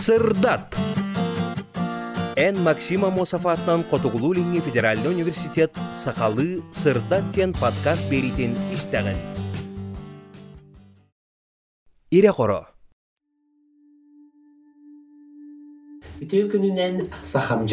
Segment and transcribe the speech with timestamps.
[0.00, 0.74] Сырдат.
[2.34, 9.18] Эн Максима Мосафатынан Котугулулинги Федеральный университет Сахалы Сырдат тен подкаст беритин истеген.
[12.10, 12.72] Ире хоро.
[16.24, 17.68] Үтүү күнүнен сахам.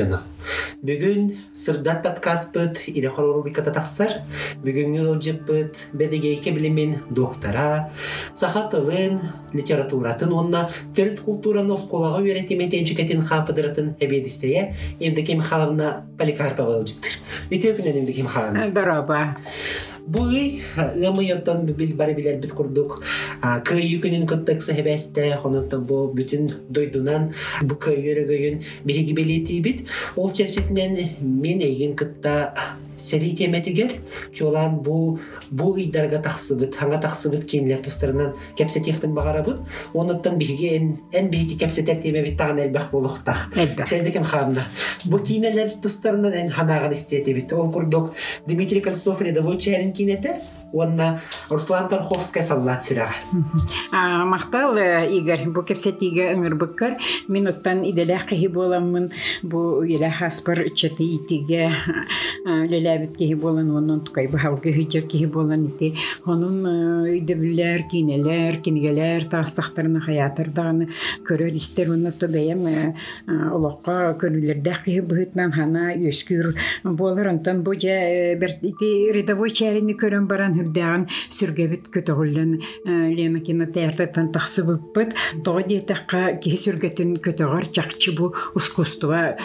[0.82, 4.22] Бүгүн сырдат подкастпыт ире хору рубриката тахсар.
[4.64, 7.90] Бүгүнгү олжыппыт бедегейке билимин доктора,
[8.36, 9.20] саха тылын,
[9.54, 17.20] литературатын онна төрт культураны осколага үйретиметен жикетин хапыдыратын эбедистее Евдокия Михайловна Поликарпова олжыттыр.
[17.50, 18.70] Үтүү күнүнен Евдокия Михайловна.
[18.70, 19.36] Дороба.
[20.08, 23.02] Буй ымы йоттон бил бары билер бит курдук.
[23.68, 29.84] Кый күнүн көттөк сахебесте хонотто бу бүтүн дойдунан бу өрөгөйүн биһиги билети бит.
[30.16, 32.54] Ол черчетинен мен эйгин кытта
[33.00, 33.92] сери теметигер
[34.34, 39.58] чолан бу бу ыйдарга тахсыбыт хаңа тахсыбыт кийимлер тустарынан кепсетехпин багарабыт
[39.94, 43.88] оноттон биһиги эн эн биһиги кепсетер темебит тагын элбэх болуктах Элбэх.
[43.88, 44.68] Шәлдекем ханна.
[45.06, 47.54] Бу кинелер тустарынан эн ханаган истети бит.
[47.54, 48.14] Ол курдук
[48.46, 50.38] Дмитрий Кольцов рядовой чарин кинете.
[50.73, 53.13] Онна Руслан Парховская саллат сүрәгә.
[53.93, 56.97] А, Мақтал э, Игорь, бу кепсетиге ыңыр быккар,
[57.29, 59.11] минуттан иделә киһи боламын,
[59.43, 61.69] бу илә хаспар чаты итиге
[62.47, 65.93] леләбит киһи болан, онун tukай бу халгы хиҗер киһи болан ити.
[66.25, 66.65] Онун
[67.13, 70.89] өйдөбүлләр, кинеләр, кингеләр, тастахтарына хаятыр даганы
[71.29, 72.65] көрөр истер уну то бәям
[73.29, 79.93] олоққа көрүләрдә киһи быһытнан хана өскүр болар онтон бу жа э, бер ити рядовой чарини
[79.93, 82.58] көрөн баран хүрдәгән сүргәбит көтөгүллән
[83.16, 89.38] Лена кинотеатртан тахсыбыппыт тоҕо диэтэхха киһи сүргэтин көтөгөр чакчы бу искусство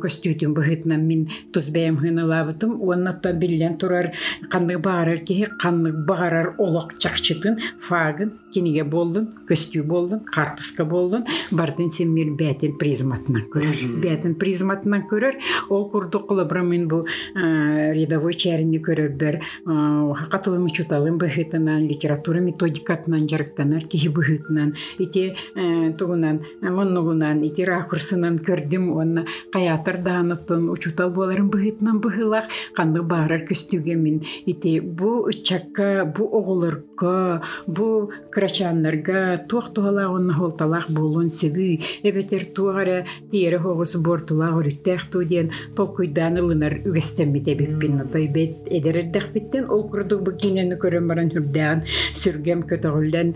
[0.00, 4.12] костютин быһытнан мин тузбэйм хыналабытым уоннатта биллен турар
[4.50, 11.90] каннык баарар киһи каннык баарар олок чакчытын фагын киниге болдун костюм болдун картыска болдун бардын
[11.90, 13.82] сен мир бәтин призматынан көрөр.
[14.02, 15.38] Бәтин призматынан көрөр.
[15.74, 19.40] Ол курдук кулабрамын бу а, рядовой чарини көрөр бер.
[20.54, 25.34] Хакатылым чуталым быһытынан литература методикатынан жарыктанар киһи быһытынан ити
[25.98, 29.26] тугунан э, моннугунан ити ракурсынан көрдүм онна.
[29.52, 32.44] Каятар даанаттон учутал боларын быһытынан быһылах
[32.74, 34.22] канды баарар көстүгө мин.
[34.46, 36.24] Ити бу чакка бу
[37.04, 45.10] оголорго бу крачаннарга туох туһалаа онна холталах болун сөбүй эбетер тугара тиере хогус бортулаа өрүттэх
[45.10, 51.08] ту диен толкуйдаан ылынар үгестеммите биппин той бет эдерердэх биттен ол курдук бу кинени көрөн
[51.08, 53.34] баран хүрдээн сүргем көтөгүлден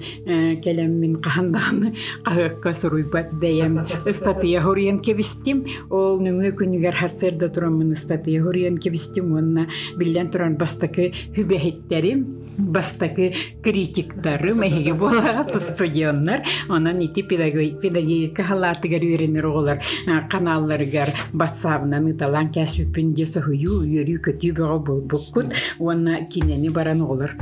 [0.65, 3.81] келеммин кахандааны кахыкка суруйбат бэйем
[4.13, 11.13] статия хориен кебистим ол нүңө күнүгер хассерда тураммын статия хориен кебистим онна биллен туран бастакы
[11.37, 13.33] хүбэхиттерим бастакы
[13.63, 16.43] критиктарым эһиги буолага студионнар.
[16.69, 19.83] Онан ити педагогика халаатыгар үйренер оголар
[20.31, 27.37] каналларыгар бассаабынан ыталан кәсбиппин де соһуйу үйөрүү көтүү бөҕө болбуккут уонна кинени баран оголар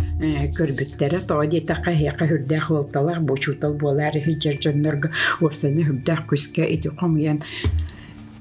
[0.57, 5.11] көрбүттері тоҕо диэтакка хиэка хүрдээх уолталах бучутал буолаары хиджер дьоннорго
[5.41, 7.43] уопсаны хүрдээх күскэ ити хомуян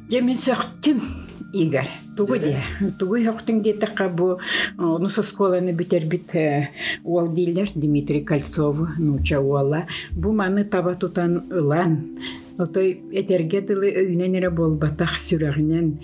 [0.09, 1.24] Демен сөктүм
[1.55, 2.59] Игорь, тугу де,
[2.99, 4.41] тугу хөктүң де такка бу
[4.75, 6.35] нусо сколаны битербит
[7.03, 12.19] ол дилер Дмитрий Кольцов, нуча уола, бу маны таба тутан ылан.
[12.57, 15.95] Отой этерге дылы өйнен эре болбатах сүрәгенен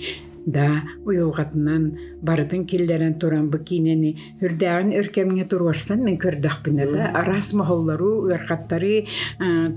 [0.46, 8.12] да уйулгатынан бардын киллерен туран бу кинени үрдәгин өркемге турварсан мен көрдөхпүнө да арас мохоллору
[8.28, 9.06] уяркаттары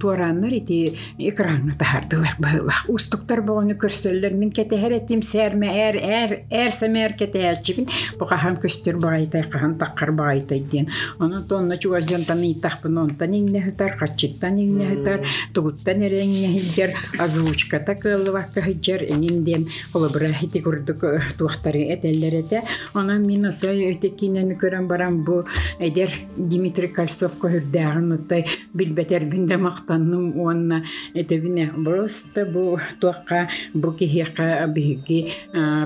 [0.00, 0.78] туараннар ити
[1.18, 7.88] экранга тахардылар быылах устуктар богону көрсөллөр мен кетехер этим сәрме эр эр эр сэмер кетехерчибин
[8.18, 10.88] бу кахан көстөр багайтай кахан таккар багайтай диен
[11.18, 15.24] онун тонна чугажантан итахпын онтан иңне хытар каччыттан иңне хытар
[15.54, 21.04] тугуттан эреңне хилгер озвучката кыллыбакка хиджер энинден олобра хити курдук
[21.38, 21.88] туахтары
[22.34, 22.62] этеллерете
[22.94, 25.44] онан мин отой өтекинен көрөн барам бу
[25.78, 34.66] эдер Дмитрий Кольцов көрдөгөн отой билбетер бинде мактанным уонна этебине просто бу туакка бу кихиэка
[34.66, 35.32] биһиги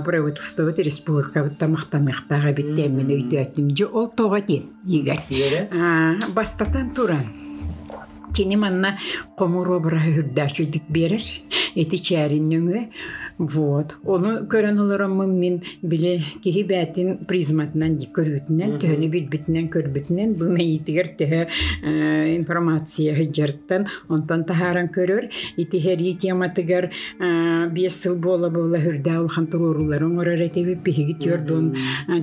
[0.04, 5.68] правительство республика тамактамыктага биттен мен өйдөтүм же ол тога игер Тиере.
[6.34, 7.24] бастатан туран.
[9.38, 11.22] Хүрдәчү дик берер.
[11.74, 12.88] Эти чәриннөңө
[13.38, 13.94] Вот.
[14.04, 21.12] Onu көрөн олороммун мин биле киһи бәтин призматынан ди көрүтүнен төһөнү билбитинен көрбүтүнен бу мейтигер
[21.20, 28.80] төһө э, информация хыджарттан онтон тахаран көрөр ити хери тематыгар э, бес сыл бола бола
[28.82, 31.70] хүрдә улхан турурулар оңорор этеби биһиги төрдөн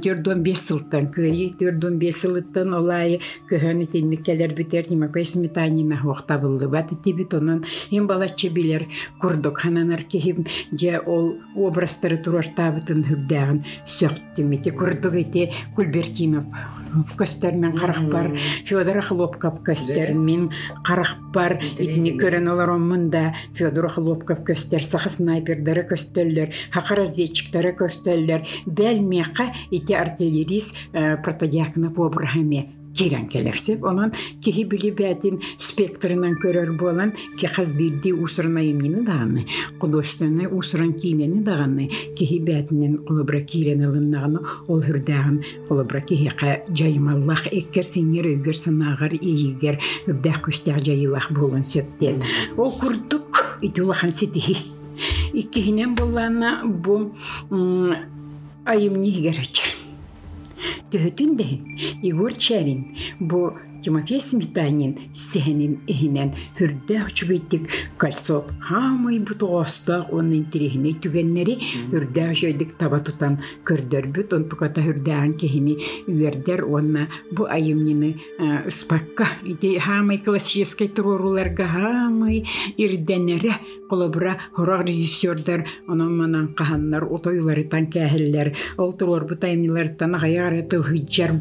[0.03, 6.67] төрдөн бес сылтан кыйы төрдөн бес сылыттан олай көһөн итинниккелер битер тима песметанина хуакта булды
[6.67, 8.87] бат тибит онон им балачы билер
[9.21, 16.45] курдук хананар кихим же ол образтары турартабытын хүрдәгын сөктүмити курдук ити Кульбертинов.
[17.19, 18.31] Көстермен карахпар
[18.65, 20.47] Федор Хлопков көстермен
[20.85, 29.51] карахпар итини көрөн олоромун да Федор Хлопков көстер сахы снайпердары көстөллөр хака разведчиктары көстөллөр бәлмеқа
[29.71, 34.11] ити артиллерист э, протодиаконов обрахаме кирен келерсеп онон
[34.43, 39.45] кихи били бәтин спектрынан көрөр болан ки хаз бирди усрана емнини даганы
[39.79, 47.47] художественный усран кинени даганы кихи бәтинен кулыбра кирен ылыннаганы ол хүрдагын кулыбра кихи ка жаймаллах
[47.51, 52.23] эккер сиңер өгөр санагар ийигер үрдах күстәг жайылах болун сөптен
[52.57, 54.57] ол курдук итулахан ситихи
[55.33, 57.11] иккихинен боллана бу
[57.51, 57.95] м,
[58.65, 59.74] айым нигеречер
[60.95, 61.61] төһөтүн дэһин
[62.07, 62.85] Егор Чарин
[63.19, 63.51] бу
[63.83, 67.69] Тимофей Сметанин сехенин эхинен хүрдэ чубиттик
[67.99, 69.35] кольцо хамай бу
[70.11, 71.59] onun тирихини түгеннери
[71.91, 73.37] хүрдэ жойдик таба тутан
[73.67, 75.75] көрдөрбүт он туката хүрдән кехини
[76.65, 78.15] онна бу айымнины
[78.71, 82.47] спакка ити хамай классический туруруларга хамай
[82.77, 83.53] ирденере
[83.89, 91.31] колобура хорак режиссердар онон манан каханнар утойларытан кәһиллер ол турор бу таймиларытан аяр тылхыджар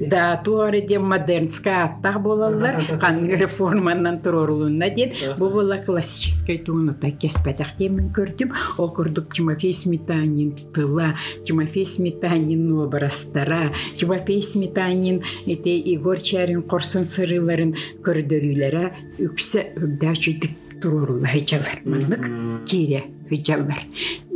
[0.00, 7.76] да туары де модернска аттах болалар кан реформанан турорулунна ден бу була классический туунута кеспетах
[7.76, 11.14] темин көрдүм ол көрдүк Тимофей Сметанин тыла
[11.44, 17.74] Тимофей Сметанин образтара Тимофей Сметанин эте Игорь Чарин корсун сырыларын
[18.04, 18.84] көрдөрүлөрө
[19.28, 22.28] үксе үрдәчүдик турурулла хыжалар маннык
[22.66, 23.86] кире хыжалар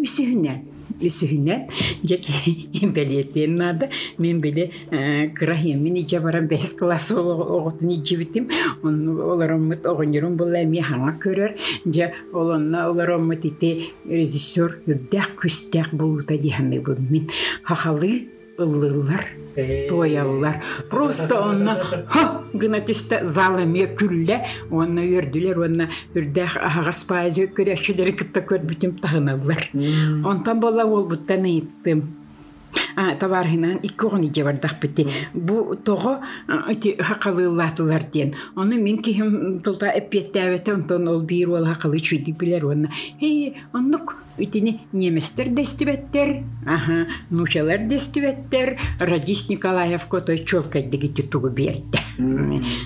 [0.03, 1.67] үсүһүнен үсүһүнен
[2.05, 3.89] жеки имбелиетен нада
[4.19, 4.71] мен биле
[5.35, 5.97] крахим мен
[6.79, 7.11] класс
[10.83, 11.57] хаңа көрөр
[11.87, 12.87] же олонна
[14.09, 15.37] режиссер үрдәк
[15.93, 16.39] булута
[17.63, 19.25] хахалы ыллылар
[19.89, 20.57] тояллар
[20.91, 29.01] просто онна ха гына түстө залыме күлле онна үрдүлер онна үрдэх агаспайыз көрөчүлөр кытта көрбүтүм
[29.03, 29.69] тахыналар
[30.25, 32.05] онтан бола ол буттан ыйттым
[32.97, 35.07] А, товархинан икки огон ije бардах бити.
[35.35, 36.21] Бу того
[36.71, 38.35] ити хакалылатылар ден.
[38.55, 42.89] Оны мен кихим тулта эппеттәбете онтон ол бир ол хакалы чуйди билер онна.
[43.21, 52.01] Хей, оннук итини неместер дестибеттер, аха, нучалар дестибеттер, радист Николаев котой чолка дигити тугу берді.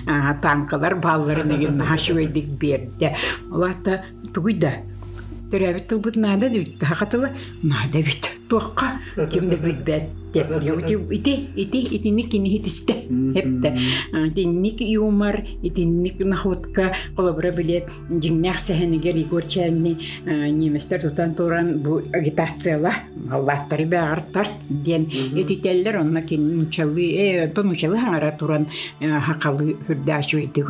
[0.07, 3.15] Ага, танкалар балларын еген хашуэдик берді.
[3.51, 4.03] Олата
[4.33, 4.71] тугуйда.
[5.51, 8.29] Төрәбит тылбыт нада дүйт, хакатылы нада бит.
[8.47, 9.83] Туаққа кемде бит
[10.33, 11.11] бәт.
[11.11, 12.93] ити ити итинник кини хитисте
[13.33, 13.77] хепте
[14.35, 22.93] тинник юмор итинник находка колобра биле жиңнах сехенигер игорчанни неместер тутан туран бу агитацияла
[23.29, 28.67] аллаттары баарттар ден этителлер онна кин нучалы э то нучалы хаңара туран
[28.99, 30.63] хакалы ити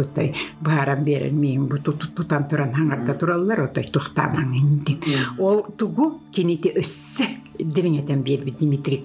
[1.06, 4.98] берен миң бу тутан туран хаңарда тураллар отой тухтамаң инди
[5.38, 7.28] ол тугу кинити өссө
[7.62, 9.02] дириңетен берби Дмитрий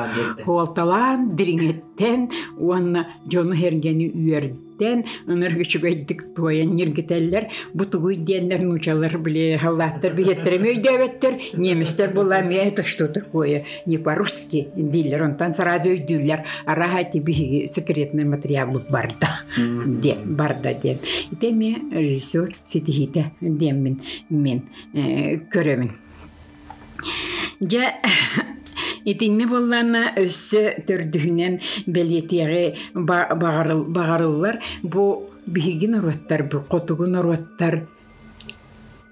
[0.00, 2.26] Кольцов Хуалталан дириңеттен
[2.58, 11.38] уанна жону хергени үйерден ыныргы чүгәйдик туян ниргетеллер бутугуй диеннер нучалар биле халлаттар биеттереме өйдөбеттер
[11.60, 13.64] неместер була ме это что такое?
[13.86, 19.28] Не по-русски дилер онтан сразу өйдүллер арахати биги секретный материал барда.
[19.56, 20.98] Де барда ден.
[21.30, 25.90] Итеме режиссер ситихите демин мен көрөмүн
[27.60, 27.90] Жа
[29.04, 31.58] Итинне боллана өссө төрдүһүнен
[31.92, 35.04] белетиэри багарыллар бу
[35.44, 37.82] биһигин оруаттар бу котугун оруаттар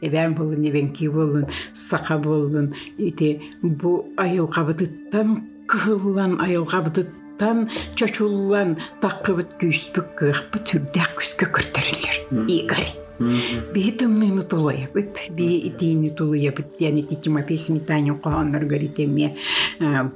[0.00, 5.34] эбен болун эбенки болун сака болун ити бу айылкабытыттан
[5.68, 16.78] кыһыллан айылкабытыттан чочуллан таккыбыт күүспүк кыахпы түрдәк күскө көртөрүлөр игорь Бейтымныны тулаябыт, бе итейни тулаябыт,
[16.78, 19.36] яны титима песми Таню Коханнар горитеме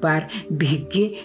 [0.01, 1.19] бар беги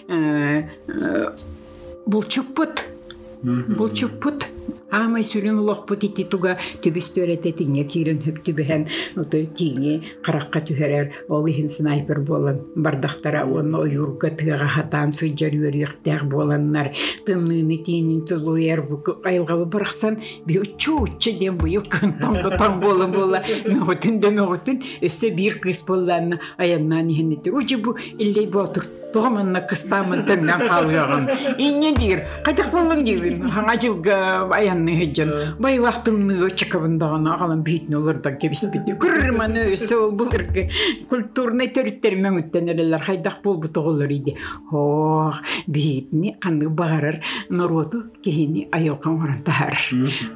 [2.06, 2.97] булчукпыт
[3.42, 4.48] Бұл чуппут
[4.88, 8.86] Амай сүрін улохпут ити туга түбіс төреті тиңе кирен хөптү бэхэн
[9.20, 16.24] уты тиңе қараққа түһәрер ол иһин снайпер болан бардахтара онно оюрга тыга хатан суйжар үөрүөхтәг
[16.32, 16.94] боланнар
[17.28, 20.16] тымныны тиинин тулуяр бу айылгабы барахсан
[20.46, 25.84] би учу учча дем быйыл кынтамда там болан бола мөгөтүн де мөгөтүн өссө бир кыз
[25.84, 31.28] болланна аяннан иһиннитер учу бу иллей ботур Туғаманна кыстамын тыңнан қалғағын.
[31.56, 33.46] Инне дир, қайдақ болын дейбін.
[33.48, 34.16] Хаңа жылға
[34.52, 35.30] аянны хеджен.
[35.64, 38.98] Байлақтың ныға чықабындағын ағалан бейтін олардан кебіс бейді.
[39.00, 40.66] Күрірманы өсі ол бұл үргі
[41.08, 44.36] культурный төріттер мәңіттен әрелер қайдақ бол бұты олар иде.
[44.68, 45.40] Хоқ,
[45.72, 49.78] бейтіні қанды бағарыр нұроту кейіні айылған оран тахар.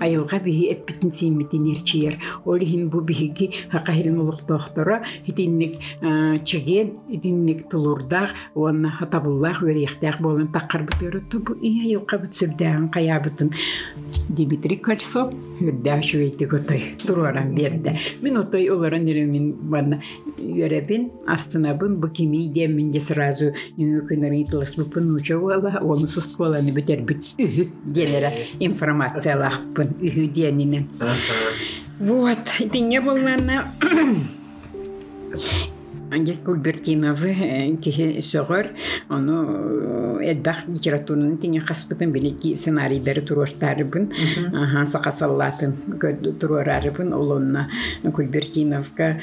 [0.01, 2.17] Айылға бейі әппітін сейметін ерчиер.
[2.49, 5.77] Ол хин бұл бейгі хақахилін ұлықтақтары, хитинник
[6.49, 13.51] чеген, хитинник тулурдақ, уонна хатабуллах үөрийэхтээх буолан таккарбытыырытту бу ия юккабыт сүрдээҕин каяабытын
[14.29, 20.01] Дмитрий Кольцов хүрдээх шүвейти готой туруаран биэрдэ мин отой олорон мин банна
[20.39, 28.31] үөребин астынабын бу кимий диэммин же сразу күнөрин тылыспыппын учабуала оны сускуаланы битербит үһү диэнера
[28.61, 30.87] информациялахпын үһү диэнинен
[32.01, 32.47] вот
[36.13, 38.69] тиңе болланна Анде Кульбертиновы кихи сөгөр,
[39.09, 44.13] ону эддах литератураны тиңе хаспытын билики сценарийдары туруштарыбын,
[44.53, 45.75] аха сакасаллатын
[46.41, 47.69] турурарыбын олонна
[48.03, 49.21] Кульбертиновка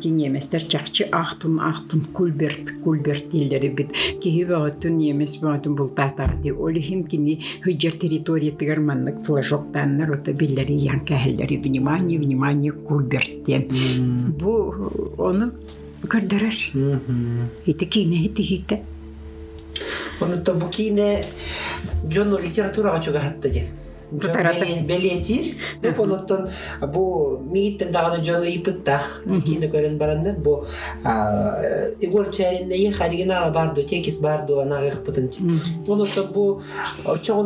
[0.00, 3.92] тинеместер чакчы ахтун ахтун Кульберт Кульберт дилдери бит.
[3.92, 6.50] Кихи бөгөттүн немес бөгөттүн бултатар ди.
[6.52, 12.72] Оли хим кини хыджар территория тыгарманнык флажоктаннар ота биллери ян кәһелләри внимание внимание
[17.66, 18.16] итикине
[20.54, 21.24] бу кийне
[22.10, 23.68] жону литературага чогахатта же
[24.12, 25.54] белетир.
[25.82, 26.42] Деп ииттнах
[26.82, 27.38] бу
[37.14, 37.42] гороригинабулчо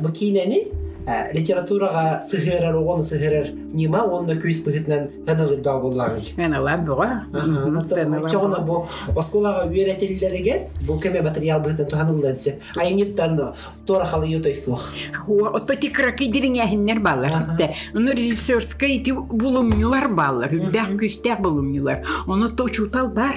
[0.00, 6.22] букийнени кинени литературага сыхырар оғон сыхырар нима онда күйс быхытнан ханылыр баг боллагын.
[6.38, 7.24] Ана буга.
[8.30, 12.58] Чоғна бу осколага үйрәтелләргә бу кеме материал быхытнан туханылдынсы.
[12.76, 13.54] Айниттан
[13.86, 14.90] тора халы ютой сух.
[15.26, 17.56] Ото тикраки дириньяхиннер балар.
[17.58, 20.52] Те, Оны режиссерска ити булумнюлар балар.
[20.52, 22.04] Үддәк күстәк булумнюлар.
[22.26, 23.34] Оны то чутал бар.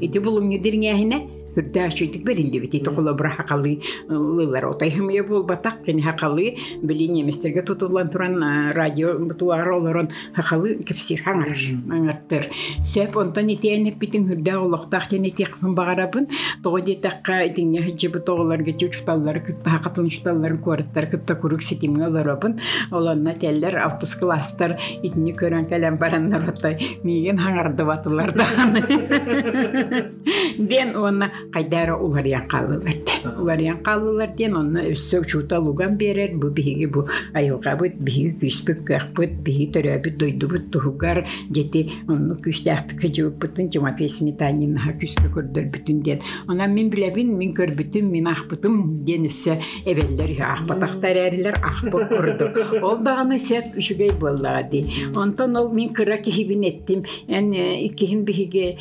[0.00, 5.84] Ити булумню дириньяхине үрдәшөйдік берилди бит ити кула бра хакалы лылар отай хымыя бол батак
[5.84, 8.42] кен хакалы били неместерге тутулан туран
[8.72, 12.50] радио туар олорон хакалы кепсир хаңар аңаттыр
[12.82, 16.28] сөп онтон итиэн битин хүрдә олохтак тен ити багарабын
[16.62, 22.06] тоди такка итиңе хиджи бу тоголар гечи чуталлар кытта хакатын чуталлар куарттар кытта курук ситимге
[22.06, 22.58] олорабын
[22.90, 28.44] олонна теллер автос класстар итини көрөн калам бараннар отай миген хаңарды батылар да
[30.58, 32.95] ден онна кайдара улар якалылар
[33.39, 38.83] улар якалылар ден онна өссөк чута луган берер бу биһиги бу айылга бут биһиги күспүк
[38.87, 46.01] кахпыт биһи төрөбүт дойдубут туһугар жети онну күстәхти кыжыбытын Тимофей Сметанин ха күскө көрдөр бүтүн
[46.03, 52.49] ден онан мен билебин мен көрбүтүм мен ахпытым ден өссө эвеллер ахпатактар эрилер ахпы курду
[52.81, 54.83] ол даганы сеп үчүгей боллаги
[55.15, 58.77] онтон ол мен кыра кихибин эттим эн иккихин биһиги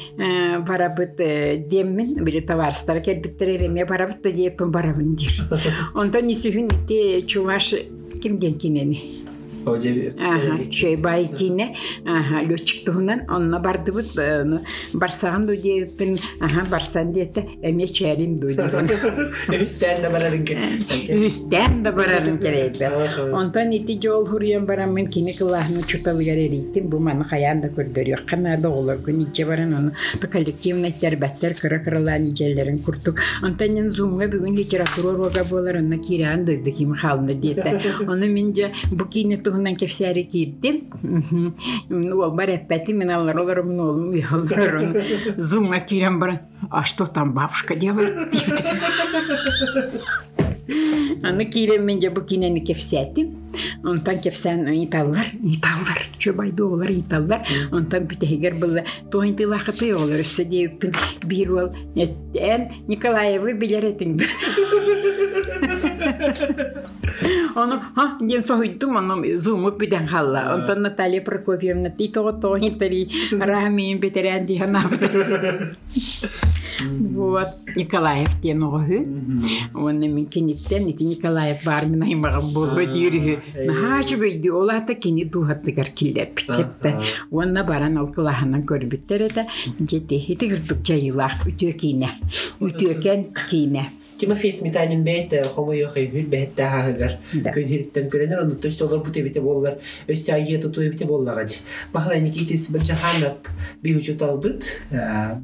[0.69, 1.17] барабыт
[1.69, 5.33] деммин били товарстар келбиттер эреме барабыт да диеппин барабын дир
[5.95, 7.75] онтон нисүхүн ите чуваш
[8.23, 9.22] кимден кинени
[9.66, 14.12] Оже Ага, чөй бай кине, ага, лётчик туһунан онна бардыбыт,
[14.94, 18.88] барсаган ду диеппин, ага, барсан диете, эме чәрин ду дирон.
[19.48, 20.58] Үстән дә барарын ке.
[21.16, 22.90] Үстән да барарын керейбе.
[23.34, 28.26] Онтан ити жол хуриян баран мен кине кылахны чуталыгар эрейтим, бу маны хаян да көрдөр
[28.28, 33.20] Кана да олар күн иче баран оны та коллективный тербәттер кыра кыралан ижеллерин куртук.
[33.42, 37.82] Онтан зумга бүгүн литература рога болар, онна киран дойды ким халны диете.
[38.08, 40.89] Оны мен же бу кине туһунан кефсәре кирдим.
[41.91, 45.05] Ол бар әппәти мен алар олар мен олым яллар.
[45.37, 46.41] Зумга киран баран.
[46.71, 48.17] А что там бабушка делает?
[51.23, 53.35] Аны кирен мен же бу кинени кефсәтим.
[53.83, 57.41] Онтан кефсән италлар, италлар, чөбайды олар италлар.
[57.73, 58.79] Онтан бүтегер был
[59.11, 64.29] тоинты лахыты олар өсө дейппин бир ол эн Николаевы билер этиңди.
[67.56, 70.54] Оны ха ден сохуйдум оны зумуп биден халла.
[70.56, 74.84] Онтан Наталья Прокопьевна ти то тоинтери рахмин бетерен ди хана.
[77.00, 79.06] Вот, Николаев тен оғы.
[79.74, 83.38] Оны мен кенеттен, ити Николаев бар мен аймағым болғы дейірі.
[83.70, 86.96] Нахачы көйді, олата кені дуғаттығар келдеп бітепті.
[87.32, 89.48] Оны баран алқылағынан көрбіттер еді.
[89.80, 92.10] Жете, хеті күрдік жайылақ, үтіе кейіне.
[92.60, 93.92] Үтіекен кейіне.
[94.23, 97.19] Тимофей Сметанин бәйт хомо йохай гүл бәйт тахагар.
[97.33, 97.53] Да.
[97.55, 99.77] Күн хириттен көренер, оны төс олар бұте бите боллар.
[100.11, 101.55] Өсі айы тұтуы бите боллағад.
[101.93, 103.47] Бахлайны кейтес бір жаханап
[103.83, 104.67] бігу жұталбыт.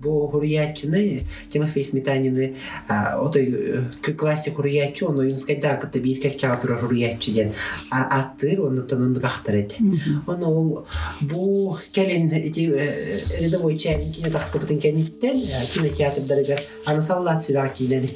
[0.02, 1.22] Бұ хуриятчыны
[1.54, 2.54] Тимофей Сметанины
[2.88, 3.84] отой
[4.18, 7.54] классик хуриятчы, оны юнскайда кытта бір кәк кәғатура хуриятчы ден
[7.90, 10.00] аттыр, оны тонынды қақтыр еді.
[10.26, 10.82] Оны ол
[11.22, 15.40] бұ кәлін рядовой чайын кине тақсыбытын кәниттен
[15.76, 18.10] кинотеатрдарыгар аны саллат сүрі кейлен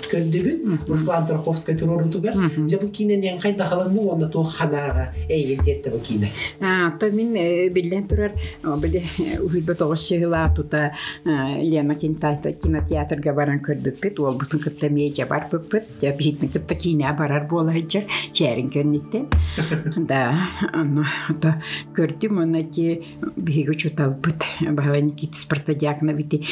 [0.54, 2.34] Көрдүбүт Руслан Тарховский турорутугар
[2.70, 6.32] же бу кинен ян кайда халанны онда ту ханага эйген терте бу кине.
[6.62, 8.34] А, то мин э, билен турар,
[8.82, 9.04] биле
[9.40, 10.94] уйбы тоғыз чыгыла тута
[11.26, 16.76] э, Лена Кентайта кинотеатрга баран көрдүппет, ол бутун кытта мейджа бар бүппет, я битни кытта
[16.76, 19.30] кине барар бола хыджар, чәрин көнниттен.
[20.04, 21.06] Да, аны
[21.42, 21.56] то
[21.96, 23.04] көрдүм, оны те
[23.36, 26.44] биги чуталбыт, бағалан кит спартадиакна бити,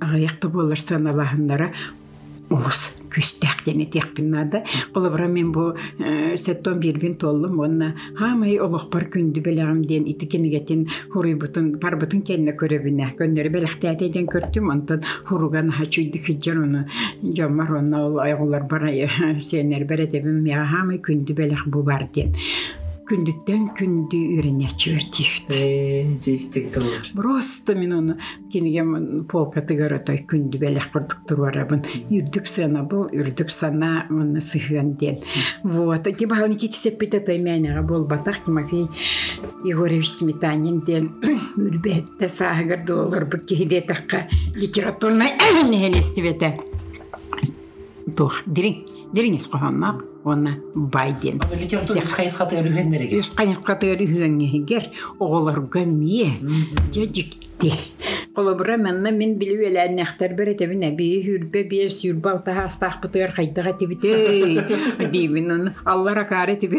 [0.00, 1.72] аяқты болар саналахыннара,
[2.50, 2.99] Улус.
[3.12, 4.62] Күстәктен етекпіннады.
[4.94, 5.76] Қолыбыра мен бұл
[6.40, 8.58] сәттон бирбин толлым, онна хамай
[8.90, 13.12] бар күнді белағымден итікенігетін хуруй бұтын, бар бұтын кәнне көребіне.
[13.18, 16.86] Көннері белақтәдейден көрдім, онтан хуруган хачуйды хиджар оны
[17.22, 18.88] жамар, онна ол айғылар бар
[19.40, 22.34] сенер бәретебім, я хамай күнді белақ бұл бар ден.
[23.10, 26.20] Күндіттен күнді үйренечі өртейді.
[26.22, 28.14] жестик тылар Просто мен оны
[28.52, 31.82] кенеген полка тыгара той күнді бәлек құрдық тұруарабын.
[32.06, 35.18] Үрдік сана бұл, үрдік сана оны сыхын ден.
[35.64, 36.06] Вот.
[36.06, 38.86] Ти бағалын кеті сеппеті той мәнеға бол батақ Тимофей
[39.64, 41.10] Егорович Сметанин ден
[41.58, 45.34] үрбетті сағығыр долар бұл кейде таққа литературный
[45.72, 46.54] нәхелестібеті.
[48.14, 51.40] Тух, дирин, дирин есқоғаннақ, оны байден.
[53.36, 56.32] каняккатыгары хүгәнгәһигер оголарга мие
[56.92, 57.72] жажикти.
[58.34, 63.32] Колобра менна мен билүү эле нәхтер бере тебин би хүрбе би сүрбал та хастах бутыр
[63.34, 64.66] кайтага тибите.
[65.12, 66.78] Дибин он аллара тибе.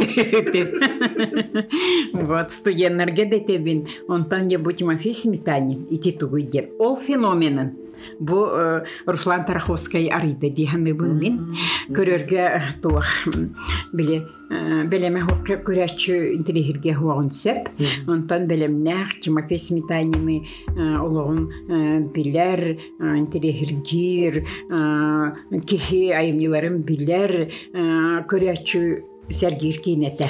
[2.13, 3.85] Вот студентлерге де тебин.
[4.07, 6.69] Онтан я бу Тимофей Сметанин ити тугуйдер.
[6.79, 7.75] Ол феноменен.
[8.19, 11.39] Бу э, Руслан Тараховский арыйда диханны бун мен
[11.89, 13.09] көрөргө туах
[13.93, 17.69] биле э, белеме хокка көрәчү интеллигерге хуагын сөп.
[18.07, 20.41] Онтан белемнәх Тимофей Сметанины
[20.75, 21.49] ологун
[22.13, 24.41] билер интеллигергир
[25.67, 30.29] кихи айымныларын билер көрәчү сәргир кинете.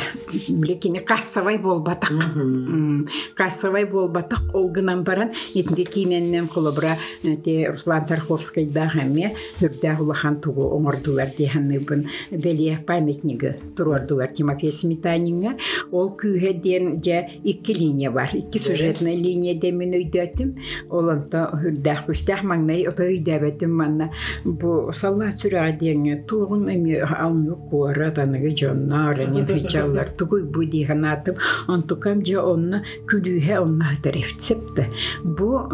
[0.49, 2.11] Биле кине кассавай болбатак.
[2.11, 6.97] М, Кассавай болбатак ол гынан баран итинде киненнен колобра
[7.43, 15.57] те Руслан Тарховский да хаме үрдә улахан тугу оңордулар диханныбын беле памятниги турордулар Тимофей Сметанинга.
[15.91, 18.29] Ол күйеден же икки линия бар.
[18.33, 20.55] Икки сюжетный линия демен өйдөтүм.
[20.89, 24.11] Олонта үрдә күстәх маңнай ото өйдөбетим манна.
[24.45, 31.35] Бу салла сүрә деңе тугун эми алны куара таныгы жоннар эми фичаллар тугуй бу диханатым.
[31.67, 34.89] Антукам же онна күлүһе онна тарифцепте.
[35.23, 35.69] Бу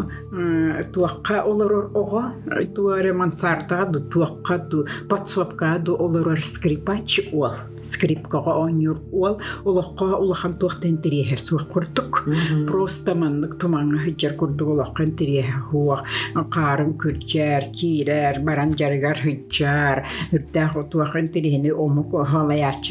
[0.93, 2.33] туакка олорор ого
[2.75, 11.39] туаре мансартаду туакка ду подсобкаду олорор скрипач ол скрипкага онюр ол олоққа улахан туақтан тирехер
[11.39, 12.27] суақ курдук
[12.67, 16.03] просто маннык тумаңа хиджар курдук олоққан тирехер хуақ
[16.55, 22.13] қарын күрчер кирер баран жаргар хиджар үрдәх туаққан тирехини омук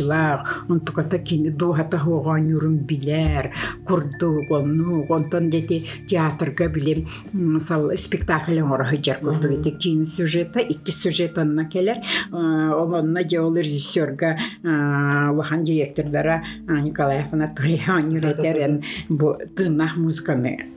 [0.06, 3.50] халаячылақ онтуката кини дуhата хуаған юрун билер
[3.84, 11.64] курдук онну онтон дети театрга билем мисал спектакль курдук эти кини сюжета икки сюжет онна
[11.64, 11.96] келер
[12.32, 20.76] олонна же ол режиссерга Лохан директордара Николаев Анатолий Анюретерен бу тынах музыканы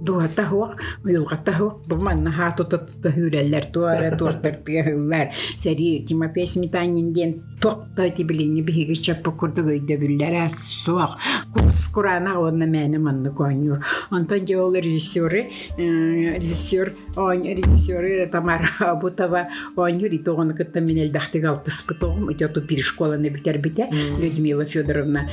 [0.00, 7.12] дуата хуак уйулгата хуак бу манна хаату татта хүрэллер туара туартартыга хыллар сери Тимофей Сметанин
[7.12, 10.50] ден токта тибилини биһиги чаппа курдук өйдө бүллер
[10.84, 11.18] суак
[11.54, 13.78] курс курана онна мэне манна конюр
[14.10, 22.32] онтон же ол режиссеры режиссер он режиссеры Тамара Бутова онюр итогон кытта мен элбахтык алтыспытогум
[22.32, 23.88] итоту бир школаны битербите
[24.20, 25.28] Людмила Федоровна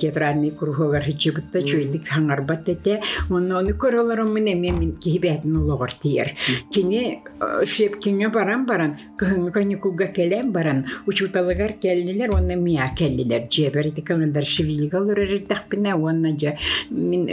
[0.00, 6.33] театральный круговар хичибытта чуйдик хаңарбат тете онно оны көрөлөрөм мен мен кибетин улогор тиер
[6.73, 7.21] кини
[7.67, 15.19] шепкиңе баран баран кыһыңы каникулга келем баран учуталыгар келнилер онна мия келлилер жебер итикандар шивилигалар
[15.19, 16.55] эрдахпина онна же
[16.89, 17.27] мен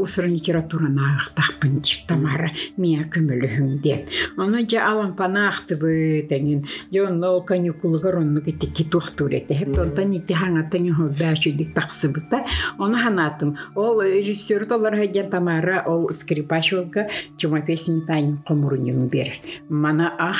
[0.00, 7.06] усур литератураны агтахпын тип тамара мия көмөлүхүң деп оны же алан панаахты бы теңин же
[7.06, 12.44] онно каникулгар онну китики тухтурете хеп онтан ити хаңатын хоббашудик таксыбыта
[12.78, 19.32] оны ханатым ол режиссер толар хайден тамара ол скрипач олга Тимофей Сметанин комурунюн бер.
[19.68, 20.38] Мана ах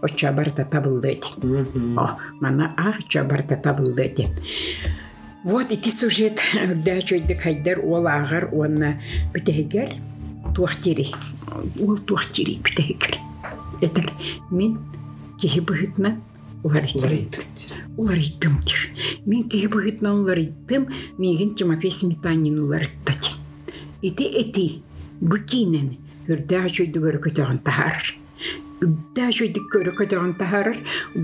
[0.00, 1.28] очабарта табылды эти
[1.96, 4.28] о мана ах чабарта табылды эти
[5.44, 6.40] вот ити сюжет.
[6.84, 9.00] Дачойдик хайдар ол агар онна
[9.32, 9.94] бүтегер
[10.54, 11.12] туахтири
[11.80, 13.18] ол туахтири бүтегер
[13.80, 14.12] этер
[14.50, 14.78] мен
[15.40, 16.20] кихи быхытна
[16.64, 16.84] улар
[17.96, 18.90] улар иттымдир
[19.26, 23.32] мен кихи быхытна улар иттым меген Тимофей Сметанин улар иттати
[24.05, 24.67] ити эти
[25.21, 25.97] букинен
[26.31, 27.97] үрдää чөйдүгөр көтөгөн тахар
[28.81, 30.71] үрдää чөйдүк көрө көтөгөн тахар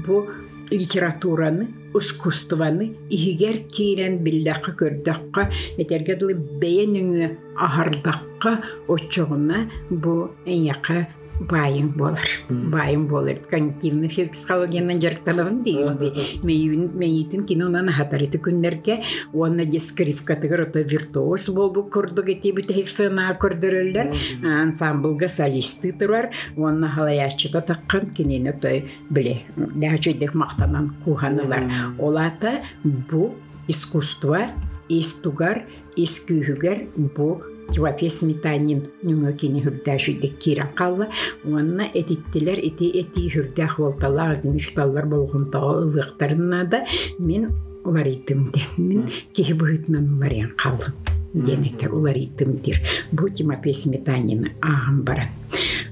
[0.06, 0.26] бу
[0.72, 5.48] литератураны искусствоны ихигер киирен биллакка көрдөкка
[5.82, 7.30] этергедли бэйэнүңү
[7.68, 11.08] ахардакка очогуна бу эйяка
[11.41, 19.81] байын болар байын болар когнитивный психологиядан жарыктанабын дегенби мейин мейитин кинонан хатарыты күннерге уонна же
[19.81, 24.13] скрипкатыгар ото виртуоз болбу курдук этиби техик сына көрдөрөллөр
[24.45, 33.35] ансамблга солисты турар уонна халаячыта таккан кинени отой биле дачойдек мактанан куханылар олата бу
[33.69, 34.49] искусство
[34.89, 35.65] истугар
[35.97, 37.43] искүүгер бу
[37.73, 41.09] Тивапия Сметанин нүңө кини хүрдәшүдек кирен қалла.
[41.45, 46.85] Уанна этиттилер эти эти хүрдәх волталар, мечталлар болгонтагы ылыктарына да
[47.19, 47.51] мен
[47.85, 48.67] улар итимде.
[48.77, 51.22] Мен кихи быһытынан улар ян қаллым.
[51.35, 52.81] Демектер улар итимдир.
[53.11, 55.31] Бу Тимофей Сметанин ағам бара.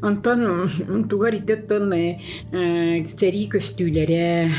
[0.02, 1.92] Онтон тугар итеттон
[3.12, 4.50] сери көстүүләре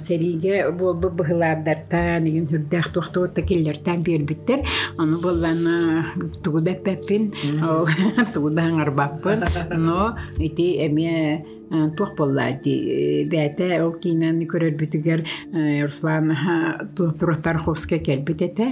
[0.00, 4.64] сериге болбу быһылаардарта деген хүрдәх тохтоотта киллертен биэрбиттер
[4.98, 6.06] аны болланы
[6.44, 7.32] тугуда пеппин
[8.34, 9.44] тугуда аңарбаппын
[9.76, 15.23] но ити эме туох боллаати бәтә ол кинен көрөр бүтүгер
[15.83, 16.31] Руслан
[16.95, 18.67] Туротарховский келбитете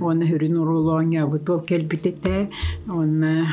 [0.00, 2.48] оны хүрүн урулоня бутол келбитете
[2.88, 3.46] оны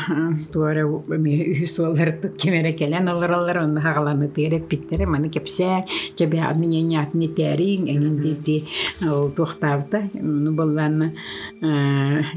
[0.52, 5.86] туара ми үс олар кемере келен алар алар оны хагаланы тереп питтере маны кепсе
[6.18, 8.66] жебе амине нят не терин эндити
[9.06, 11.14] ол тохтавта ну болланы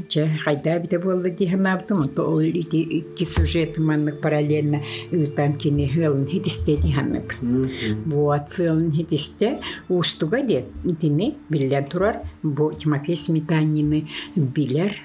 [0.07, 5.87] че хайда бите болду ди ханабтым то ол ити ики сюжет маннык параллельно ытан кини
[5.87, 7.35] хелн хитистени ханнык
[8.05, 14.95] вот целн хитисте устуга дет итини биллен турар бу Тимофей Сметанины билер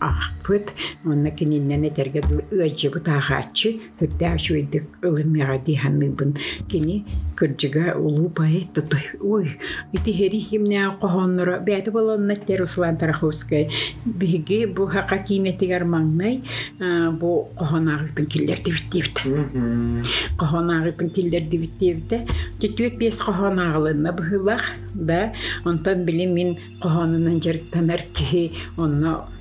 [0.00, 0.72] ахпыт
[1.04, 6.36] онна кининнен этерге ыачы бутахачы хүрдәш уйдык ылымыга диханыбын
[6.70, 7.04] кини
[7.36, 9.58] кыржыга улуу поэт той ой
[9.92, 11.60] ити хери химне кохоннора
[11.90, 13.68] болонна тер Руслан Тараховскай
[14.04, 14.86] биги бу
[15.84, 16.42] маңнай
[17.20, 17.48] бу
[18.26, 19.00] киллер киллер
[22.98, 23.18] бес
[24.94, 25.28] да
[28.14, 28.52] ки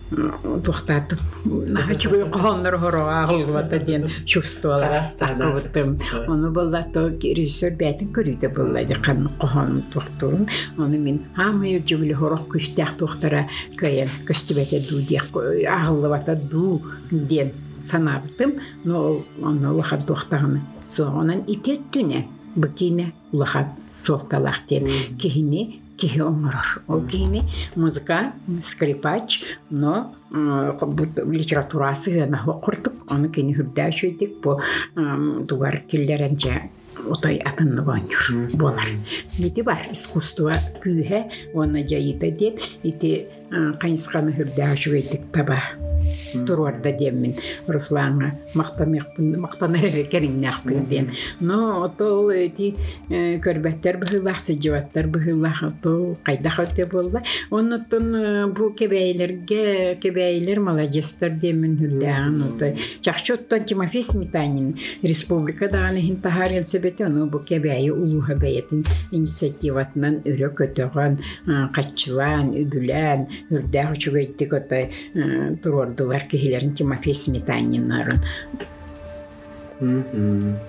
[0.10, 5.06] тухтатып начыбый кооннор хоро агылгыбата диэн чувствовала
[6.28, 12.48] оны болла то режиссер бәтин көрүйдө болла кан коон тухтурун оны мен хамы жубли хорох
[12.48, 21.44] күстях тухтара кайен көстүбете ду диэх агылгыбата ду диэн санабытым но оны улахан тухтаганы соонан
[21.48, 26.83] итет түне быкине улахан солталах кихини кихи оңорор.
[26.89, 28.33] Ол кихини музыка,
[28.63, 33.07] скрипач, но литературасы гана оқырдық.
[33.11, 34.41] Оны кини хүрдәш өйдік.
[34.43, 34.59] Бу
[35.47, 36.71] тугар киллеренче
[37.09, 38.89] отой атынны гонюр болар.
[39.39, 45.62] Нити бар искусство күйе, оны жайыта дет, ити қайынсқаны хүрдәш өйдік таба
[46.48, 47.36] туруарда диэммин
[47.68, 51.10] руслааңа мактаныкпын мактанар кериңнахпын диэн
[51.40, 52.72] но отол эти
[53.10, 57.24] көрбәттер быһыллах сыжыбаттар быһыллах отол кайдах өтө болла.
[57.50, 62.76] Оннуттун бу кебейлерге кебейлер молодецтер диэммин хүлдээгин отой.
[63.02, 70.22] Чахчы оттон тимофей сметанин республика даганы хин тахарен сөбөтө ону бу кебейи улууха бэйэтин инициативатынан
[70.26, 71.20] өрө көтөгөн
[71.76, 74.91] каччылаан үбүлээн үрдээх үчүгөйттик отой
[75.63, 78.23] туруордулар киһилерин тимофей сметаниннарын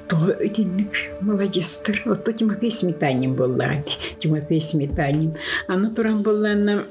[0.09, 3.83] то этинник молодецтер отто тимофей сметанин боллаа
[4.19, 5.35] тимофей сметанин
[5.67, 6.85] аны туран боллаана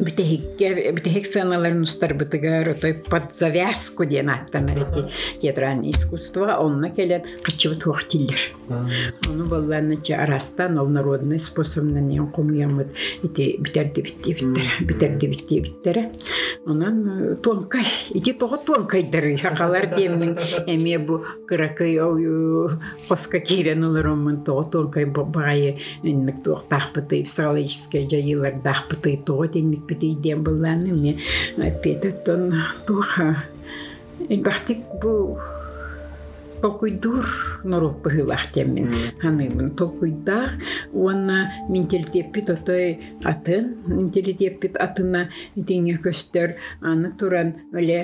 [0.00, 5.10] битехиккер битехик саналарын устарбытыгар отой под завязку диэн аттанар эти
[5.42, 8.40] театральное искусство онна келен качыбыт уахтиллер
[9.28, 16.10] ону болланачы арастан ол народный способна нен комуямыт эти битерди битти биттер битерди битти биттер
[16.66, 21.98] онан тонкай ити тога тонкайдар хакалар диэммин эме бу кыракый
[23.08, 30.44] коска кирен олоромун тога тонкай багайы инмик туактахпыты психологическая жайылар дахпыты тога тенник бити диэн
[30.46, 31.16] болланы мне
[31.82, 32.54] пететтон
[32.86, 33.44] туха
[34.28, 35.38] Бахтик бу
[36.60, 37.24] толкуйдур
[37.64, 40.50] норуп быһылах теммин ханыймын толкуйдах
[40.92, 48.00] уанна минтелтеппит отой атын минтелтеппит атына итиңе көстөр аны туран өле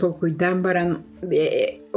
[0.00, 0.98] толкуйдан баран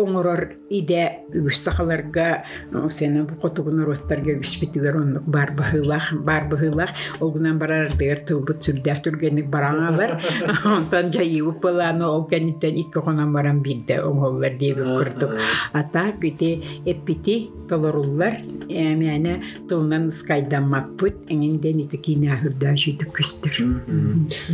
[0.02, 1.26] оңорор иде.
[1.30, 2.44] Үгүс сахаларга
[2.92, 8.98] сена бу котугунор оттарга үспитигер оннук бар быһылах бар быһылах олгунан барар дыр тылбыт сүрдә
[9.06, 10.18] түргенник бараңалар
[10.76, 15.38] онтан жайыбып баланы ол кенниттен икки хонан баран билде оңоллар диебип курдук.
[15.74, 23.62] Ата пити эппити толоруллар эмяне тылнан скайданмакпыт эңинден ити кине хүрдә жүйдүк көстөр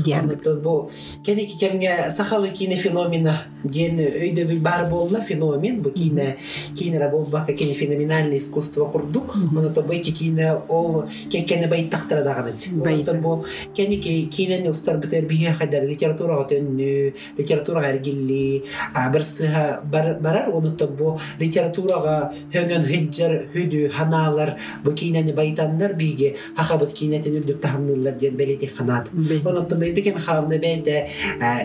[0.04, 0.90] диан Анаттан бу
[1.24, 6.36] кенеки кемге сахалы кине феномена диэн өйдө бил бар болла феномен бу кине
[6.76, 13.14] кине болбака кине феноменальное искусство курдук оното бу эти кине ол кекене байттактыра даганы оното
[13.16, 13.46] бу
[13.76, 18.64] кенеки кинени устар битер бие хадар литературага төннү литературага эргилли
[19.12, 26.94] бир сыха барар оното бу литературага хөңөн хыджар хүдү ханаалар бу кинени байтандар биге хахабыт
[26.94, 29.10] кинетин үрдүк тахамнылар диэн белети ханат.
[29.46, 31.08] Оното бейди кем хавны бейде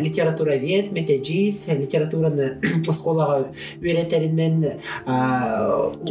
[0.01, 4.65] литература вет метежис литератураны осколага үйретеринен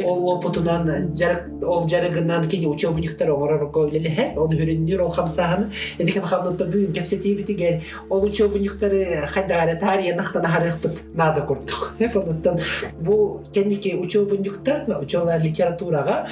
[0.05, 1.13] ол опытунан
[1.63, 8.25] ол жарыгынан кини учебниктер оңороргойл эле он үрүннүр ол хамсааны эдикем хамнутто бүгүн кепсетибитигер ол
[8.25, 12.59] учебниктери хайдагара таарыянактан арыкпыт наада курдук учебнюктарл
[12.99, 16.27] учебюктарбул кеники учебниктер учебнюктаруча литературага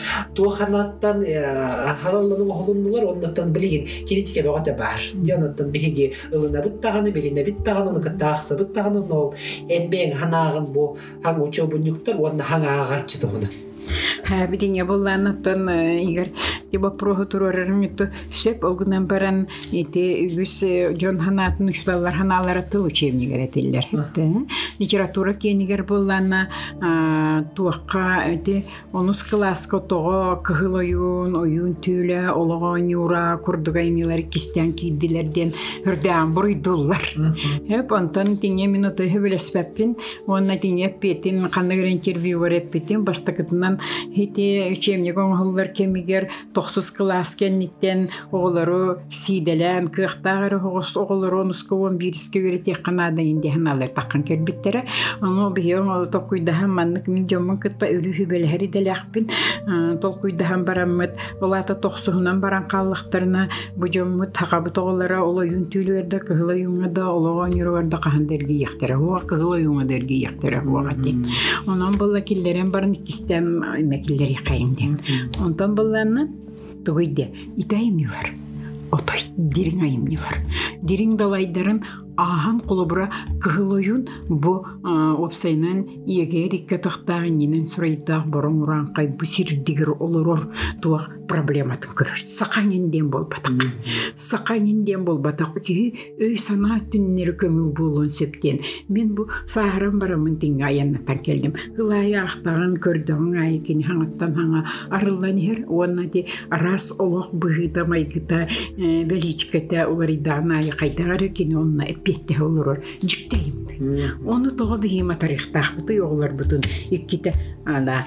[11.24, 13.50] ам учобын нүктэр вон хан аагач дэхуна
[14.28, 15.70] Хабидине болланыттан
[16.04, 16.32] игер
[16.72, 20.60] тиба проху турорармитто сөп олгунан баран ити үгүс
[21.00, 23.88] жон ханатын учталар ханалары тыл учебнигер этиллер
[24.80, 26.48] литература кенигер боллана
[27.56, 35.54] туакка эти онус класска того кыхыл оюн түүле ологон юра курдуга эмилер кистен кийдилерден
[35.86, 37.04] хүрдээн буруйдуллар
[37.68, 39.96] хеп онтон тиңе минуты хөбүлеспеппин
[40.28, 43.77] онна тиңе петин кандагер интервью бареппитин бастакытынан
[44.16, 52.74] хити учебник оңоллар кемигер тохсус класс кенниттен оголору сиделем кыахтагары хогос оголору онускуон бириске үрети
[52.74, 54.86] канада инде ханалар таккан кербиттере
[55.22, 55.52] оно
[56.06, 59.30] токуйдахан маннык мин жоммун кытта белхери делякпин
[60.02, 61.12] толкуйдахан бараммыт
[61.42, 65.44] баран каллыктарына бу жоммут оло
[67.48, 69.22] юңада кахан дерги хуа
[69.86, 70.28] дерги
[71.68, 72.96] онон киллерен барын
[73.84, 75.00] мекиллери кайымден
[75.40, 76.28] онтон болланна
[76.86, 78.34] тугуйде итайымнилар
[78.92, 80.42] отой дириң айымнилар
[80.84, 81.82] дириң далайдарын
[82.18, 90.52] ахан колобура кыһылойун бу опсайнан иегер икке тахтаах нинен сурайдаах борон ураанкай бу сирдигер олорор
[90.82, 92.18] туах проблематын көрөр.
[92.18, 93.52] Сакаңинден болбатак
[94.18, 101.20] сакаңинден болбатак ки өй санаа түннери көңүл болуун септен мен бу сааран барамын тиңе аяннатан
[101.26, 107.86] келдим ылай ахтаган көрдөң ай кини хаңаттан хаңа арыллан хер уонна ти арас олох быһыта
[107.86, 113.76] майгыта величкете уларидана ай кайтагары кини онна петте олорор жиктейимди
[114.26, 117.34] ону того бихима тарихтаахбыты оголор бутун икките
[117.66, 117.98] ана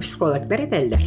[0.00, 1.00] психологтар этеллер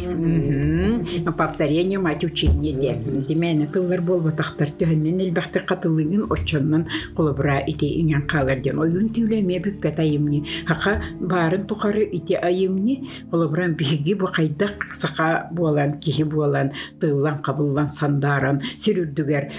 [1.32, 3.24] повторение мать учение де.
[3.26, 8.78] Тимени тыллар болбатахтар төһөннен элбахтыр катылыгын очоннан колобура ити иңен калар ден.
[8.78, 10.44] Оюн түүлеме бүппет айымни.
[10.66, 13.08] Хака барын тухары ити айымни.
[13.30, 19.50] Колобуран биһиги бу кайдак сака буолан киһи буолан тыыллан кабыллан сандаран сүрүрдүгер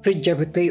[0.00, 0.70] сыджабытай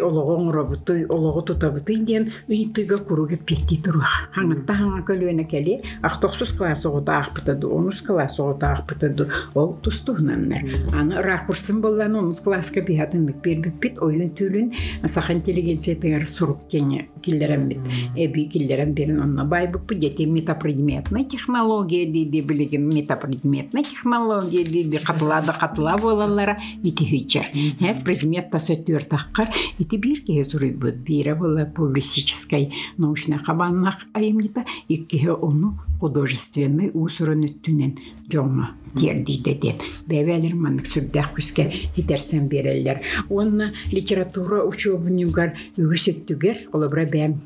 [0.95, 7.71] ологоңробутой олого тутабытай диэн ыйтыга куруга петти туруа хаңатта хаңа көлүөнө кели ахтоксус класс оготаахпытаду
[7.75, 14.71] онус класс оготаахпытаду ол тустуһунаннар аны ракурсын боллан онус класска биһатыннык бербиппит ойун түлүн
[15.08, 17.79] саха интеллигенциятыгар сурук тене киллерэмбит
[18.15, 25.97] эби киллерем берин онна байбыппы дети метапредметная технология диди билигин метапредметная технология диди катылада катыла
[25.97, 32.72] болалара ити хүчер э предмет та сөтүр таккар ити бир кеhe суруйбут бире бола публицистической
[32.98, 37.96] научная кабаннак айымнита иккеhe ону художественный усурунуттүнен
[38.32, 47.40] жоңма дерди деден бәбәлер маннык сүрдәк күскә хитерсен берәләр онна литература учебунугар үгүсөттүгер олобра бәм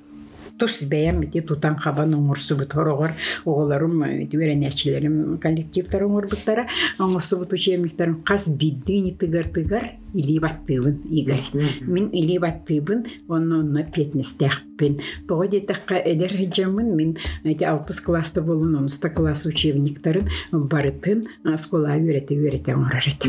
[0.60, 6.68] Тус бәям ити тутан хабан оңорсубут хорогор оголорум түгәрәнәчиләрем коллективтар оңорбуттара
[7.00, 11.40] оңорсубут учебниктарын кас биддин тыгар тыгар илибаттыбын игар
[11.82, 19.10] мин илибаттыбын онно онно петнестехпин того детакка эдер хеджамын мин эти алтыс класста болун онуста
[19.10, 23.28] класс учебниктарын барытын скола үйрете үйрете оңорарет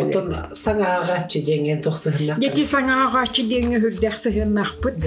[0.00, 2.38] Отон саңаагачы жеңген тохсыһыннак.
[2.42, 5.06] Дети саңа ағачы деңе хүрдәк сыһыннақпыт.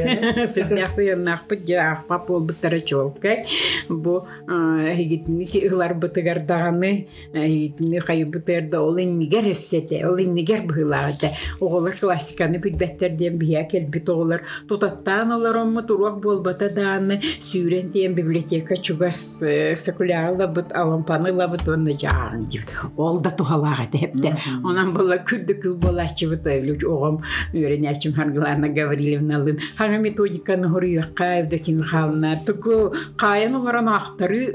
[0.53, 3.44] Сүрдәк сыһыннақпыт жаақ пап ол бұттара чолка.
[3.88, 11.32] Бу хигитни ки ылар бытыгар даганы хигитни хай бытырда ол иннигер өссете, ол иннигер быһылагата.
[11.60, 17.90] Оголар классиканы билбеттер дем бия кел бит оголар тутаттан олар омма туруак болбата дааны сүүрен
[17.92, 19.42] тем библиотека чугас
[19.76, 22.72] сакулярла бут алампаны лабыт онна жаан дибит.
[22.96, 24.36] Ол да тухалагата хепте.
[24.64, 29.58] Онан була күрдү күл болачы бут өлүч огом үйренячим харгаларна Гаврилевна лын.
[29.76, 32.39] Хана методиканы хоруя кайвда кин хална.
[32.45, 34.51] Туку кайын оларан ахтары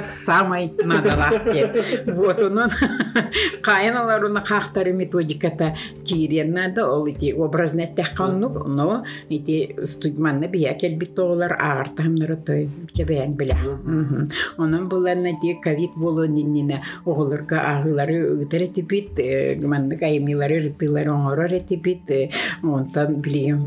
[0.00, 2.14] самай деп.
[2.14, 2.70] Вот онон
[3.62, 7.34] кайын оларына хахтары методиката кирен нада ол ити
[7.96, 13.56] таханну но ити студманна бия кел бит оголар агартамнары той чебен биле.
[14.58, 19.18] Онан буларна ди ковид болу нинне оголорга агылары үтерети бит
[19.64, 22.10] манны каймилары рытылар оңорор эти бит
[22.62, 23.60] онтан бит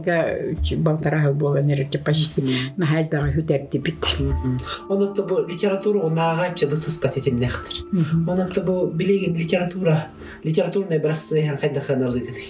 [0.00, 2.42] икки жылга балтара болан эрете почти
[2.76, 3.96] нахайдага хүтерди бит
[4.88, 7.84] Онотто бу литература онаагачы бысыс патетимнехтер.
[8.28, 10.08] Онотто бу билеген литература
[10.42, 12.40] литературный образцы хан кайда ханалыгыды.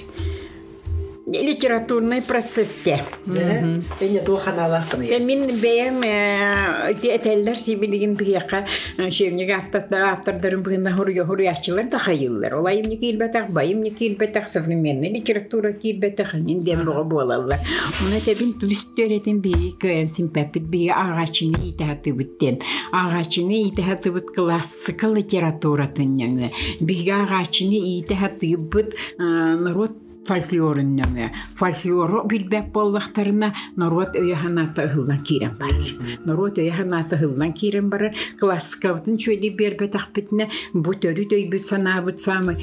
[1.38, 5.06] Литературный процессте Эне ту ханалакны.
[5.06, 8.66] Те мин бәям этелләр сибилеген бияка
[8.96, 12.56] шевнеге автарда автордарын быгында хурга хурячылар да хайыллар.
[12.58, 17.60] Олайым не килбәтәк, байым не килбәтәк современная литература килбәтәк индем бого болалар.
[18.04, 22.60] Уна те бин туристөретен бии кыян симпәпит бии агачыны итәһәте биттен.
[22.92, 26.50] Агачыны итәһәте бит классик литература тыннәңе.
[26.80, 29.92] Бии агачыны итәһәте бит народ
[30.29, 31.29] фольклорынныңы.
[31.59, 35.93] Фольклору билбәп боллақтарына народ өйәханата ыһылдан кирен барыр.
[36.25, 38.17] Народ өйәханата ыһылдан кирен барыр.
[38.39, 42.57] Классикабытын чөйди бербетақ битне бу төрү дөйбүт санаабыт самы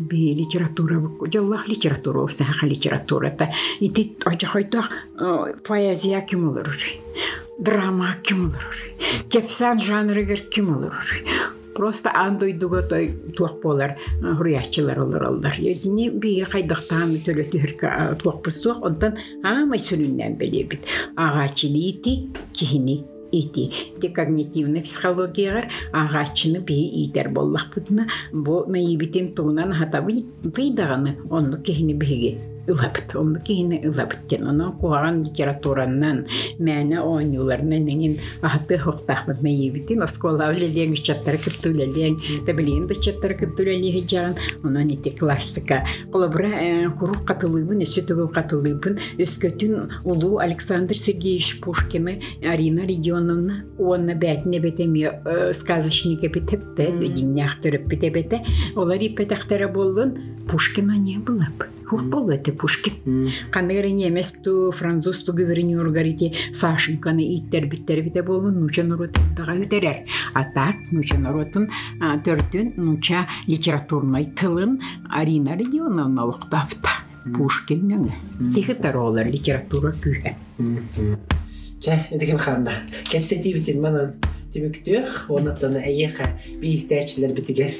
[0.00, 4.88] би литература бу жаллах литература усаха литература та ити ажахайта
[5.66, 6.68] поэзия ким olur
[7.58, 8.76] драма ким olur
[9.28, 10.94] кепсан жанрыгер ким olur
[11.75, 18.85] просто андойдуга той туак болар хуриячылар олар олар едини би кайдактан төлөтү хирка туак бусуак
[18.85, 23.69] онтан амай сүрүннән белебит агачыны ити кихини ити
[24.01, 31.93] те когнитивный психологиягар агачыны би итер боллах бутна бу мейбитин туунан хатабы вийдаганы онну кихини
[31.93, 36.26] биги ылапыт, онны киһини ылапыттен, онон куһаган литератураннан,
[36.58, 44.36] мәне оонюларынан неңин ахты хоқтахмыт мэйибитин, оскола үлелең чаттар кыттулелең, табилин да чаттар кыттулелең жаган,
[44.62, 45.82] онон ити классика.
[46.12, 54.60] Колобра курук катылыбын, өсө түгүл катылыбын, өскөтүн улуу Александр Сергеевич Пушкины, Арина Регионовна, онна бәтіне
[54.60, 55.10] бетеме
[55.56, 58.44] сказочника битепте, диннях төрөп битебете,
[58.76, 61.46] олар ипетахтара болдун, Пушкина не было
[61.84, 61.84] бы.
[61.86, 63.30] Хух был это Пушкин.
[63.52, 69.54] Кандагары немес ту француз ту гувернер гарите Сашенканы иттер биттер бите болун нуча народ тага
[69.60, 70.06] үтерер.
[70.34, 71.68] А так нуча народын
[72.00, 77.04] төртүн нуча литературный тылын Арина Регионовна луктафта.
[77.36, 78.16] Пушкин нөңе.
[78.54, 80.36] Тихи таролар литература күйе.
[81.80, 82.72] Ча, эдекем ханна.
[83.10, 84.14] Кепсетивитин манан
[84.54, 87.76] түмүктүөх, онаттан эйеха биистәчләр битигер.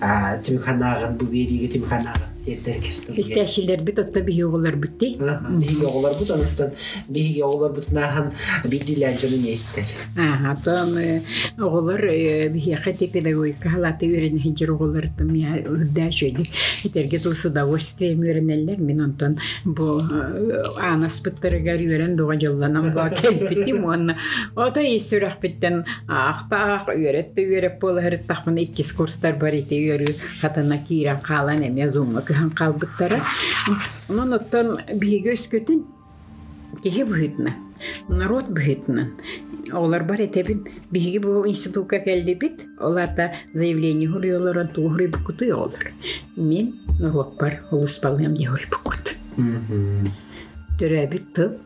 [0.00, 2.76] А түмүкханаган бу бериге түмүкханаган тердер
[3.14, 5.14] Истәшилер бит отта бихи оғылар битти.
[5.18, 6.72] Биһиге оғлар бут онаттан
[7.08, 8.30] биһиге оғлар бутунахан
[8.68, 9.88] бидиләр жөнүн эстер.
[10.16, 10.94] Ага, том
[11.58, 12.04] оғылар
[12.52, 16.48] бихи хати педагогика халаты үйрен хинчер оғылар там я үрдә шөйди.
[16.84, 18.80] Итерге тул с удовольствием үйренеллер.
[18.80, 19.98] Мин онтон бу
[20.80, 24.18] анас биттергәр үйрен дуга жолланам ба келбити монна.
[24.54, 25.84] Ота истөрәк биттен
[26.18, 31.88] ахта үйрәтте үйрәп болы хәрит тахмын иккис курстар бар ите үйрә хатана киран калан эме
[31.88, 33.20] зумга кыхан калбыттара.
[34.08, 35.84] Онон оттон биһиге өскөтүн
[36.82, 37.54] киһи бүһүтнә.
[38.08, 39.10] Народ бүһүтнән.
[39.72, 42.62] Олар бар этебин биһиги бу институтка келди бит.
[42.80, 45.92] Оларда заявление хуруyorlar, тугры букуты олар.
[46.36, 49.14] Мен налог бар, улус балым дегой букут.
[50.78, 51.58] Төрәбит тып,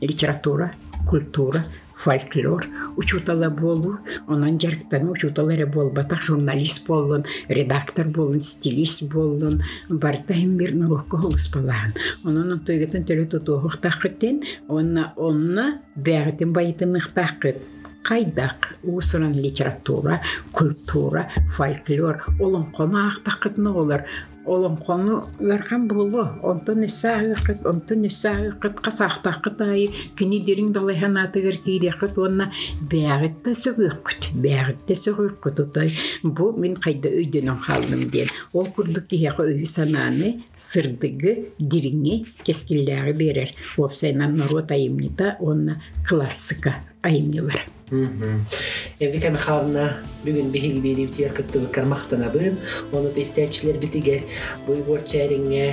[0.00, 0.72] литература,
[1.08, 1.64] культура,
[2.03, 2.65] фольклор,
[2.97, 3.97] учутала болу,
[4.27, 11.93] онан жарктан учуталары болбата, журналист болун, редактор болун, стилист болун, бартайым бир налогка улус балаан.
[12.25, 17.61] Онан тойгетін төлі тутуғық тақыттен, онна, онна бәғітін байытынық тақыт.
[18.01, 24.07] Кайдак усуран литература, культура, фольклор, олон қона ақтақытны олар.
[24.45, 32.17] Олон қону верхан болу, онтон үсәғіқыт, онтон үсәғіқыт, қасақтақыт айы, кini дирин далайхан атыгар кейрекыт,
[32.17, 32.47] онна
[32.89, 38.31] бәғітті сөғіқыт, бәғітті сөғіқыт, отай, бу мен қайда өйденің қалдым ден.
[38.53, 43.53] Ол күрдік кейеқі өй сананы, сырдығы, диріңе кескілләғі берер.
[43.77, 45.77] Опсайнан народ айымнита, онна
[46.09, 47.80] классика айымнилар.
[47.91, 52.55] Евдика Михайловна бүгін биһиги бири битер кытты кармахтана бын,
[52.95, 54.21] оны тестәчләр битигер,
[54.63, 55.65] буй бор чәриңе,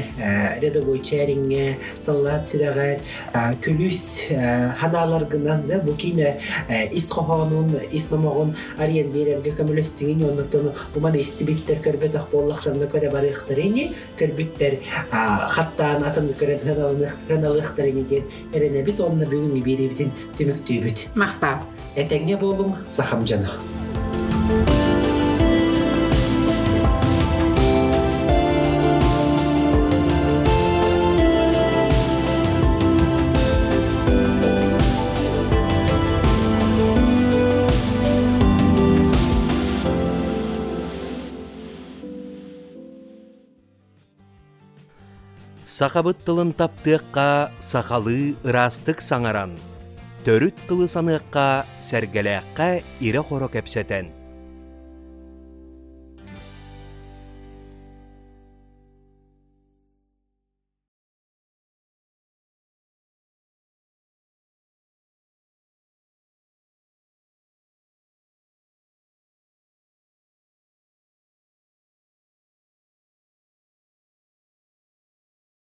[0.59, 3.05] рядовой чәриңе, саллат сүрәгәр,
[3.62, 4.03] күлүс
[4.81, 6.35] ханалар гынан да бу кине
[6.91, 13.93] ис кохонун, ис намагын ариен берерге көмөлөстүгүн оннотон буман истибиттер көрбөт ахболлахтарына көрө бары ихтарыни,
[14.19, 14.81] көрбүттер
[15.14, 16.59] хаттан атын көрө
[17.29, 21.12] ханалыхтарыни ден эрене бит онна бүгүн бири битин түмүктүүбүт.
[21.14, 21.78] Мақтау.
[21.97, 23.54] Этеңне болуң сахамжана.
[45.74, 49.58] Сақабыт тылын таптыққа сақалы ырастық саңаран.
[50.29, 51.43] Төрүт тылы саныққа
[51.81, 52.66] сәргеләққа
[53.01, 54.11] ире хоро кәпсәтен.